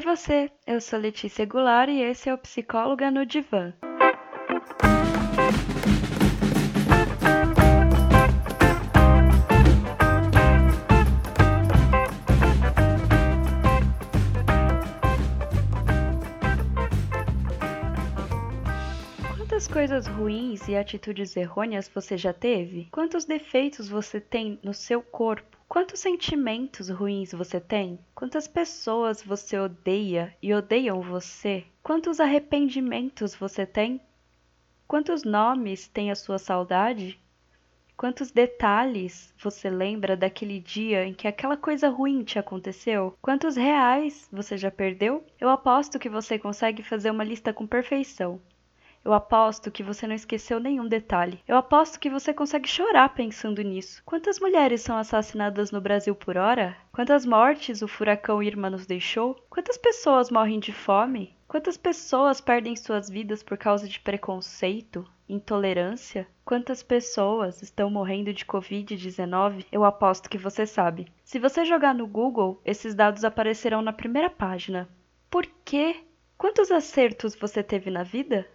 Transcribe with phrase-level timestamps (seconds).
[0.00, 3.70] Oi você, eu sou Letícia Goulart e esse é o Psicóloga no Divã.
[19.36, 22.88] Quantas coisas ruins e atitudes errôneas você já teve?
[22.90, 25.59] Quantos defeitos você tem no seu corpo?
[25.70, 27.96] Quantos sentimentos ruins você tem?
[28.12, 31.64] Quantas pessoas você odeia e odeiam você?
[31.80, 34.00] Quantos arrependimentos você tem?
[34.88, 37.20] Quantos nomes tem a sua saudade?
[37.96, 43.16] Quantos detalhes você lembra daquele dia em que aquela coisa ruim te aconteceu?
[43.22, 45.24] Quantos reais você já perdeu?
[45.40, 48.40] Eu aposto que você consegue fazer uma lista com perfeição.
[49.02, 51.42] Eu aposto que você não esqueceu nenhum detalhe.
[51.48, 54.02] Eu aposto que você consegue chorar pensando nisso.
[54.04, 56.76] Quantas mulheres são assassinadas no Brasil por hora?
[56.92, 59.34] Quantas mortes o furacão Irma nos deixou?
[59.48, 61.34] Quantas pessoas morrem de fome?
[61.48, 66.28] Quantas pessoas perdem suas vidas por causa de preconceito, intolerância?
[66.44, 69.64] Quantas pessoas estão morrendo de Covid-19?
[69.72, 71.08] Eu aposto que você sabe.
[71.24, 74.88] Se você jogar no Google, esses dados aparecerão na primeira página.
[75.30, 75.96] Por quê?
[76.36, 78.46] Quantos acertos você teve na vida?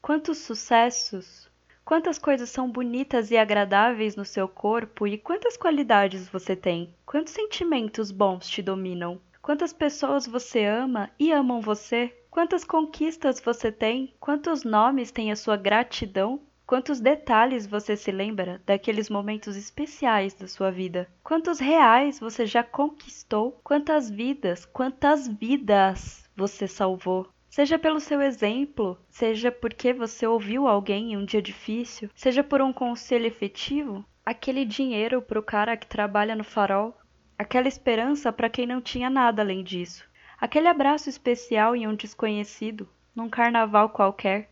[0.00, 1.50] Quantos sucessos!
[1.84, 6.94] Quantas coisas são bonitas e agradáveis no seu corpo e quantas qualidades você tem?
[7.04, 9.20] Quantos sentimentos bons te dominam?
[9.42, 12.14] Quantas pessoas você ama e amam você?
[12.30, 14.14] Quantas conquistas você tem?
[14.20, 16.40] Quantos nomes tem a sua gratidão?
[16.66, 21.08] Quantos detalhes você se lembra daqueles momentos especiais da sua vida?
[21.24, 23.58] Quantos reais você já conquistou?
[23.64, 27.26] Quantas vidas, quantas vidas você salvou?
[27.48, 32.60] Seja pelo seu exemplo, seja porque você ouviu alguém em um dia difícil, seja por
[32.60, 36.96] um conselho efetivo, aquele dinheiro para o cara que trabalha no farol,
[37.38, 40.04] aquela esperança para quem não tinha nada além disso,
[40.38, 44.50] aquele abraço especial em um desconhecido, num carnaval qualquer,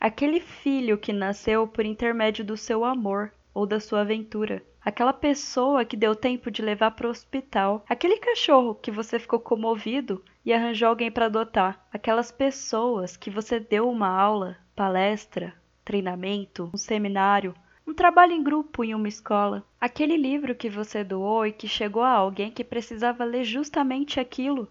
[0.00, 5.84] aquele filho que nasceu por intermédio do seu amor ou da sua aventura aquela pessoa
[5.84, 10.52] que deu tempo de levar para o hospital, aquele cachorro que você ficou comovido e
[10.52, 15.52] arranjou alguém para adotar, aquelas pessoas que você deu uma aula, palestra,
[15.84, 17.52] treinamento, um seminário,
[17.84, 22.04] um trabalho em grupo em uma escola, aquele livro que você doou e que chegou
[22.04, 24.68] a alguém que precisava ler justamente aquilo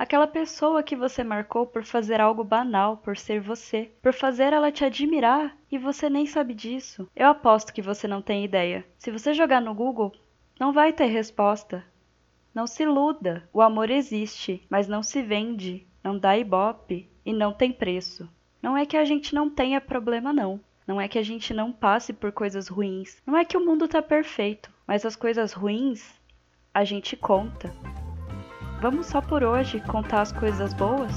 [0.00, 4.72] aquela pessoa que você marcou por fazer algo banal, por ser você, por fazer ela
[4.72, 7.06] te admirar e você nem sabe disso.
[7.14, 8.82] Eu aposto que você não tem ideia.
[8.96, 10.10] Se você jogar no Google,
[10.58, 11.84] não vai ter resposta.
[12.54, 13.46] Não se iluda.
[13.52, 18.26] O amor existe, mas não se vende, não dá ibope e não tem preço.
[18.62, 20.58] Não é que a gente não tenha problema, não.
[20.86, 23.20] Não é que a gente não passe por coisas ruins.
[23.26, 26.18] Não é que o mundo tá perfeito, mas as coisas ruins
[26.72, 27.70] a gente conta.
[28.80, 31.12] Vamos só por hoje contar as coisas boas?